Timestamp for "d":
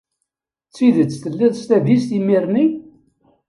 0.67-0.71